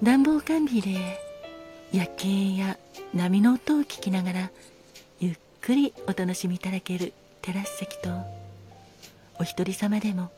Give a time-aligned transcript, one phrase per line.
[0.00, 1.18] 暖房完備で
[1.92, 2.78] 夜景や
[3.14, 4.50] 波の音を聞きながら
[5.18, 7.12] ゆっくりお楽しみいただける
[7.42, 8.08] テラス席と
[9.40, 10.30] お一人様でも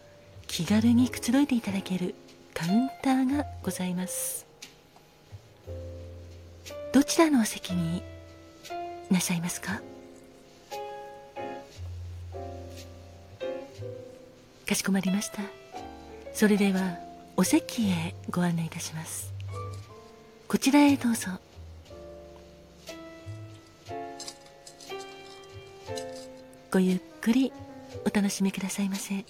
[0.46, 2.14] 気軽にくつろいでいただける
[2.55, 4.46] カウンターがございます。
[6.92, 8.02] どちらのお席に
[9.11, 9.80] なさいますか？
[14.66, 15.42] かしこまりました。
[16.33, 16.98] それでは
[17.36, 19.30] お席へご案内いたします。
[20.51, 21.31] こちらへどうぞ。
[26.73, 27.53] ごゆっくり
[28.05, 29.25] お楽しみくださいませ。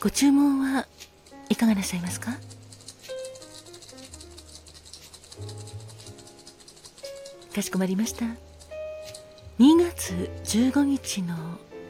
[0.00, 0.88] ご注文は
[1.48, 2.32] いかがなさいますか？
[7.54, 8.49] かしこまりました。
[9.60, 11.36] 2月15日の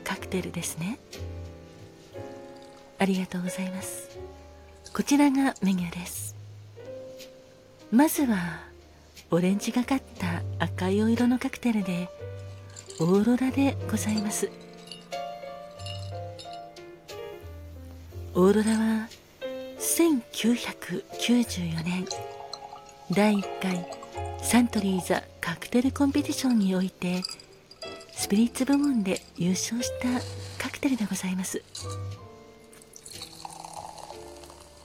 [0.03, 0.99] カクテルですね。
[2.99, 4.19] ありがとうございます。
[4.93, 6.35] こちらがメニューです。
[7.93, 8.65] まずは
[9.31, 12.09] オレンジがかった赤いお色のカクテルで
[12.99, 14.51] オーロラでございます。
[18.35, 19.09] オーロラは
[19.79, 22.05] 1994年
[23.13, 23.87] 第1回
[24.43, 27.23] サントリーザカクテルコンペティションにおいて
[28.21, 30.09] スピリッツ部門で優勝した
[30.63, 31.63] カクテルでございます。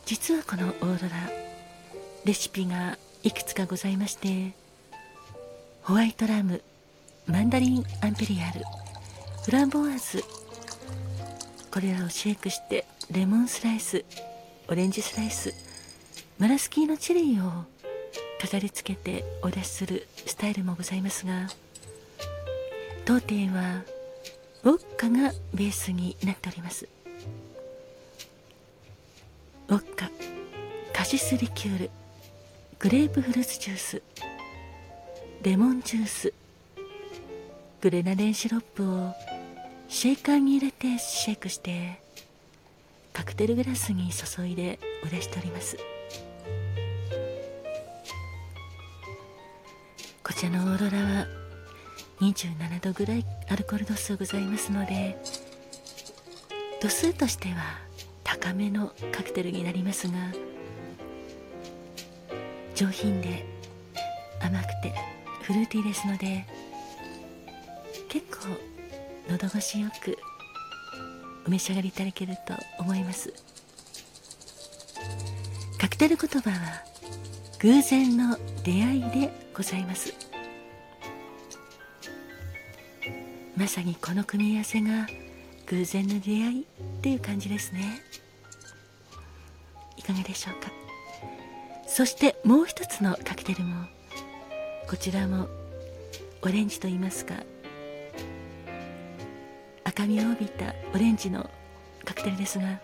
[0.06, 1.30] 実はこのオーロラ
[2.24, 4.54] レシピがいくつかございまして
[5.82, 6.62] ホワイトラム
[7.28, 8.62] マンダリンアンペリアル
[9.44, 10.24] フランボワーズ
[11.72, 14.06] これらをシェイクしてレモンスライス
[14.70, 15.54] オレンジスライス
[16.40, 17.66] マラスキーのチェリーを
[18.40, 21.48] 飾り付けてお出しするスタイルもございますが
[23.06, 23.84] 当店は
[24.64, 26.88] ウォッカがベースになっております。
[29.68, 30.10] ウォッカ
[30.92, 31.90] カシスリキュール
[32.80, 34.02] グレープフルーツジュース
[35.44, 36.34] レモンジュース
[37.82, 39.14] グレナデンシロップを
[39.88, 42.00] シェイカーに入れてシェイクして
[43.14, 45.78] カクテルグラスに注いでお出しております。
[50.24, 51.45] こちらのオーロラは
[52.22, 55.18] 27度ぐらいアルコール度数ございますので
[56.82, 57.80] 度数としては
[58.24, 60.14] 高めのカクテルになりますが
[62.74, 63.46] 上品で
[64.42, 64.94] 甘くて
[65.44, 66.46] フルーティーですので
[68.10, 68.48] 結構
[69.30, 70.18] 喉越しよく
[71.48, 73.32] お召し上がりいただけると思います。
[75.80, 76.56] カクテル言葉は
[77.60, 80.35] 偶然の出会いでございます。
[83.56, 85.08] まさにこの組み合わせが
[85.68, 86.66] 偶然の出会いっ
[87.02, 88.02] ていう感じですね。
[89.98, 90.72] いかがでしょうか？
[91.88, 93.86] そしてもう一つのカクテルも
[94.88, 95.48] こちらも
[96.42, 97.36] オレンジと言いますか
[99.86, 101.50] 赤みを帯びたオレンジの
[102.04, 102.82] カクテルですが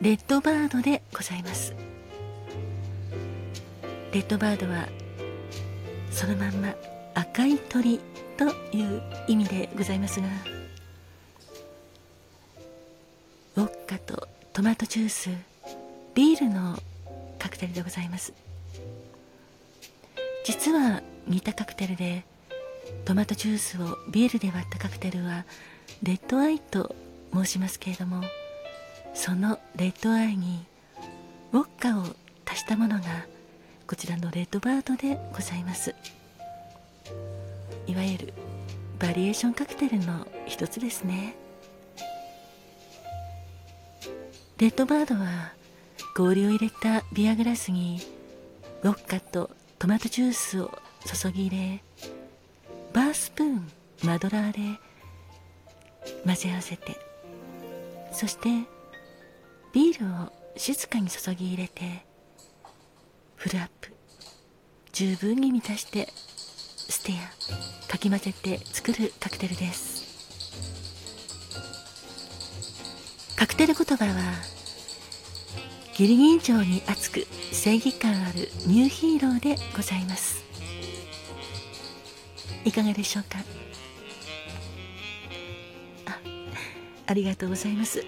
[0.00, 1.74] レッドバードでございます。
[4.12, 4.88] レッドバードは
[6.10, 6.74] そのまんま
[7.14, 8.00] 赤い鳥
[8.36, 8.44] と
[8.76, 10.26] いう意味でございますが
[13.56, 15.30] ウォッカとトマトジュース
[16.14, 16.76] ビールの
[17.38, 18.32] カクテルでございます。
[20.44, 22.24] 実は似たカクテルで
[23.04, 25.44] トマトジュースをビールで割ったカクテルは
[26.02, 26.94] レッドアイと
[27.32, 28.22] 申しますけれども
[29.14, 30.64] そのレッドアイに
[31.52, 32.02] ウォッカを
[32.44, 33.04] 足したものが
[33.86, 35.94] こちらのレッドバードでございます。
[37.92, 38.32] いわゆる
[38.98, 41.34] バリエーションカクテルの一つですね。
[44.56, 45.52] レッドバードは
[46.16, 48.00] 氷を入れたビアグラスに
[48.82, 50.70] ウォッカとトマトジュースを
[51.04, 51.82] 注ぎ入れ
[52.94, 53.70] バースプーン
[54.04, 54.58] マドラーで
[56.24, 56.96] 混ぜ合わせて
[58.12, 58.48] そして
[59.74, 62.06] ビールを静かに注ぎ入れて
[63.36, 63.92] フルアップ。
[64.92, 66.08] 十分に満たして
[66.92, 67.18] スしてや
[67.88, 70.02] かき混ぜて作るカクテルです。
[73.34, 74.12] カクテル言葉は
[75.96, 80.44] ギリギン城に熱く正義感あるニューヒーローでございます。
[82.64, 83.38] いかがでしょうか？
[86.06, 86.18] あ
[87.06, 88.04] ありがとうございます。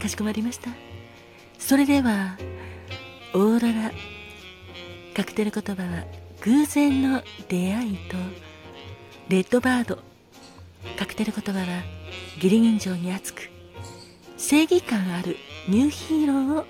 [0.00, 0.70] かしこまりました。
[1.58, 2.38] それでは
[3.34, 3.90] オーロラ。
[5.14, 6.04] カクテル言葉は
[6.44, 8.16] 偶然の出会いと
[9.28, 9.98] レッドバード。
[10.96, 11.66] カクテル言葉は
[12.36, 13.50] 義理人情に熱く
[14.36, 15.36] 正義感ある
[15.68, 16.66] ニューヒーローを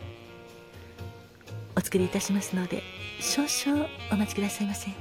[1.77, 2.83] お作りいたしますので
[3.21, 4.91] 少々お待ちくださいませ。
[4.91, 4.95] あ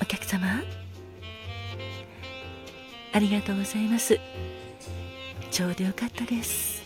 [0.00, 0.62] お客様。
[3.12, 4.18] ありがとうございます。
[5.50, 6.83] ちょうどよかったです。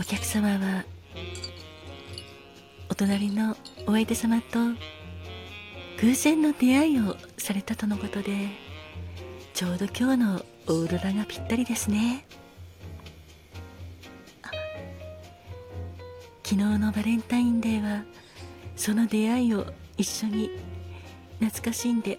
[0.00, 0.84] お客様は
[2.88, 3.56] お隣の
[3.86, 4.58] お相手様と
[6.00, 8.48] 偶然の出会いをされたとのことで
[9.54, 10.36] ちょうど今日の
[10.68, 12.24] オーロラがぴったりですね。
[16.44, 18.04] 昨日のバレンタインデーは
[18.76, 19.66] その出会いを
[19.96, 20.50] 一緒に
[21.40, 22.18] 懐かしんで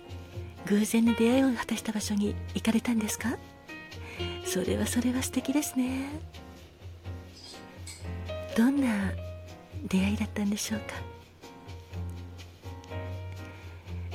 [0.67, 3.37] 偶然の出会いを果たした場所に行かれたんですか？
[4.45, 6.09] それはそれは素敵ですね。
[8.59, 9.13] どんな
[9.87, 10.95] 出会いだったんでしょうか？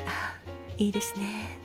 [0.07, 0.39] あ
[0.77, 1.59] いいですね。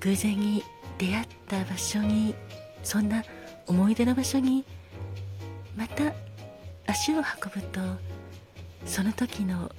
[0.00, 0.64] 偶然に
[0.96, 2.34] 出会った場所に
[2.82, 3.22] そんな
[3.66, 4.64] 思い出の場所に
[5.76, 6.14] また
[6.86, 7.22] 足を運
[7.62, 7.80] ぶと
[8.86, 9.70] その時の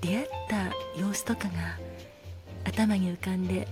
[0.00, 1.78] 出会った様子とかが
[2.64, 3.68] 頭に浮かんで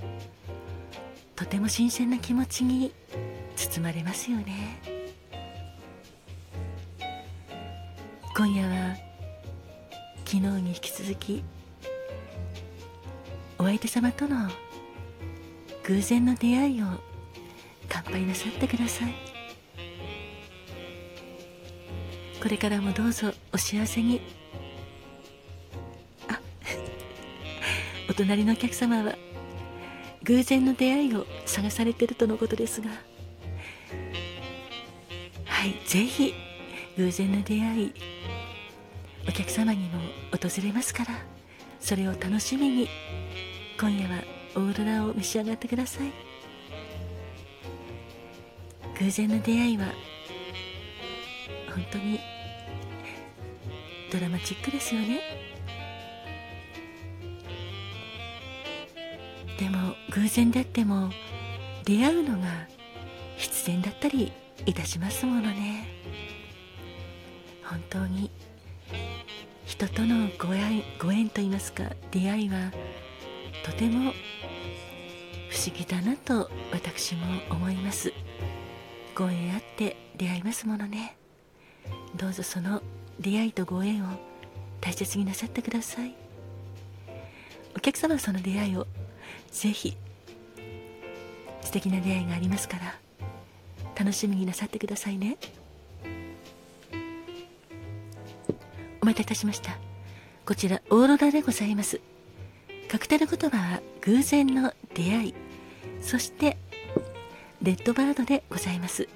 [1.34, 2.92] とても新鮮な気持ちに
[3.56, 4.93] 包まれますよね。
[8.44, 8.94] 今夜は
[10.26, 11.42] 昨日に引き続き
[13.58, 14.50] お相手様との
[15.84, 16.86] 偶然の出会いを
[17.88, 19.14] 乾杯なさってください。
[22.42, 24.20] これからもどうぞお幸せに。
[26.28, 26.38] あ
[28.10, 29.16] お隣のお客様は
[30.22, 32.90] 偶然の出会いを探されてるとのことですが。
[35.46, 36.34] はいぜひ
[36.98, 37.92] 偶然の出会い
[39.26, 40.00] お客様にも
[40.30, 41.14] 訪れますから
[41.80, 42.88] それを楽しみに
[43.78, 44.22] 今夜は
[44.56, 46.12] オーロラを召し上がってください。
[49.00, 49.86] 偶然の出会いは
[51.74, 52.20] 本当に
[54.12, 55.20] ドラマチックですよね。
[59.58, 61.10] でも偶然であっても
[61.84, 62.68] 出会うのが
[63.36, 64.32] 必然だったり
[64.64, 65.88] いたしますものね。
[67.64, 68.30] 本当に
[69.74, 71.90] 人とのご縁ご縁といいますか。
[72.12, 72.70] 出会いは
[73.64, 74.12] とても
[75.50, 78.12] 不思議だなと私も思います。
[79.16, 81.16] ご縁あって出会いますものね。
[82.14, 82.82] どうぞその
[83.18, 84.06] 出会いとご縁を
[84.80, 86.14] 大切になさってください。
[87.76, 88.86] お客様はその出会いを
[89.50, 89.96] ぜひ
[91.62, 92.94] 素敵な出会いがありますから
[93.96, 95.36] 楽しみになさってくださいね。
[99.04, 99.76] お待たせいたしました。
[100.46, 102.00] こちらオーロラでございます。
[102.88, 105.34] カクテル言葉は偶然の出会い。
[106.00, 106.56] そして
[107.60, 109.06] レッドバードでございます。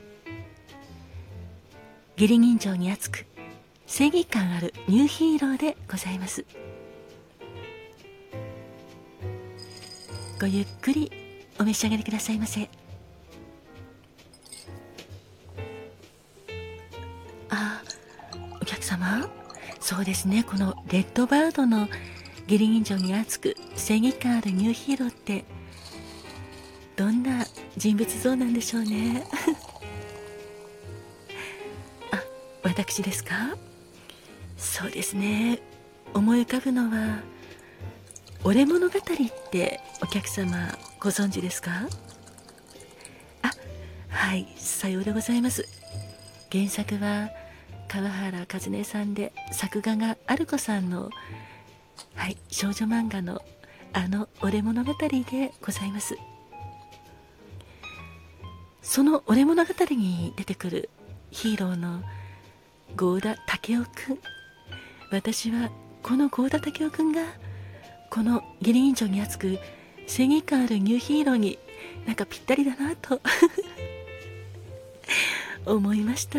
[2.18, 3.25] 義理人情に熱く
[3.87, 6.45] 正義感あるニューヒーローでございます。
[10.38, 11.11] ごゆっくり
[11.59, 12.68] お召し上がりくださいませ。
[17.49, 17.83] あ
[18.61, 19.38] お客様？
[19.88, 20.45] そうですね。
[20.45, 21.88] このレッドバードの
[22.42, 25.47] 義理人情に熱く正義感あるニューヒーローって
[26.95, 27.47] どんな
[27.78, 29.25] 人物像なんでしょうね。
[32.12, 32.23] あ
[32.62, 33.57] 私ですか？
[34.59, 35.59] そうですね。
[36.12, 37.21] 思い浮かぶのは
[38.45, 41.88] 俺物語ってお客様ご存知ですか？
[43.40, 43.50] あ
[44.11, 45.66] はいさようでございます。
[46.52, 47.30] 原作は
[47.88, 51.11] 川原和音さんで作画がアルコさんの
[52.14, 53.42] はい少女漫画の
[53.92, 56.16] あの俺物語でございます。
[58.83, 60.90] その俺物語に出てくる
[61.30, 62.02] ヒーローの
[62.97, 64.18] 郷田武雄くん。
[65.11, 65.71] 私は
[66.02, 67.23] この郷田武雄くんが
[68.11, 69.59] この義理人情に熱く
[70.07, 71.59] 正義感あるニューヒーローに
[72.07, 73.21] なんかぴったりだなと
[75.64, 76.38] 思いました。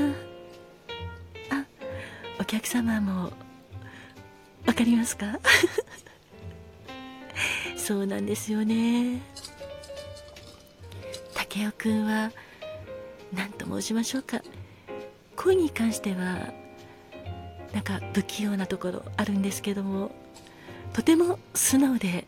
[2.49, 3.31] 客様も
[4.65, 5.39] 分かりますか？
[7.77, 9.21] そうなんですよね。
[11.35, 12.31] 武雄くんは
[13.33, 14.41] 何と申しましょうか？
[15.35, 16.51] 恋に関しては
[17.71, 20.11] なんか不器用なところあるんですけども
[20.93, 22.25] とても素直で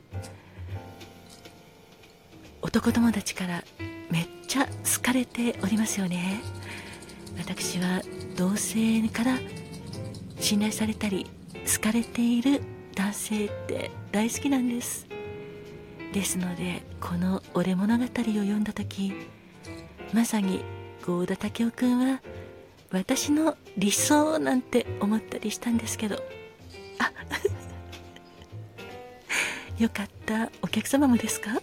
[2.62, 3.63] 男友達から
[4.12, 6.42] めっちゃ好かれておりますよね。
[7.40, 8.01] 私は
[8.38, 9.38] 同性から
[10.41, 11.27] 信頼されたり
[11.74, 12.62] 好かれている
[12.95, 15.07] 男性って大好きなんです。
[16.12, 19.13] ですのでこの「俺物語」を読んだ時
[20.12, 20.62] まさに
[21.05, 22.21] 郷田武雄君は
[22.91, 26.21] 私の理想なんて思ったりしたんですけど。
[27.00, 27.12] あ
[29.77, 30.51] よかった。
[30.62, 31.62] お客様もですか？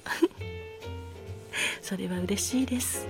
[1.83, 3.07] それは嬉しいです。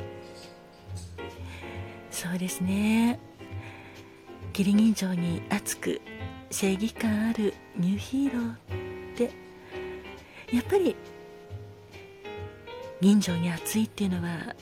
[2.10, 3.20] そうですね。
[4.58, 6.00] 義理人情に熱く
[6.50, 8.56] 正義感あるニューヒーローっ
[9.16, 9.30] て。
[10.52, 10.96] やっぱり
[13.00, 14.56] 人情に熱いっていうのは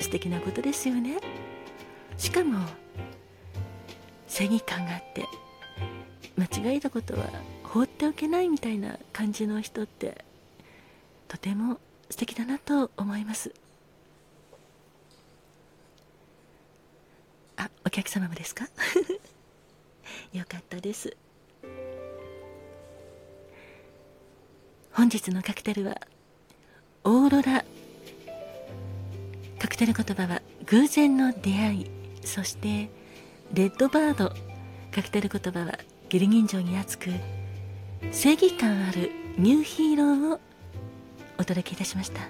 [0.00, 1.18] 素敵なことですよね。
[2.16, 2.66] しかも
[4.28, 5.26] 正義感があって
[6.38, 7.26] 間違えたことは
[7.64, 10.24] 放っておけないみたいな感じの人って
[11.28, 11.78] とても
[12.08, 13.52] 素敵だなと思います
[17.58, 18.64] あお客様もですか？
[20.32, 21.16] よかったです。
[24.92, 26.00] 本日のカクテルは
[27.04, 27.64] オーロラ。
[29.58, 31.90] カクテル言葉は偶然の出会い。
[32.24, 32.88] そして
[33.52, 34.32] レッドバード。
[34.94, 37.08] カクテル言葉はギルギン城に熱く
[38.10, 40.40] 正義感あるニューヒーローを
[41.38, 42.20] お届けいたしました。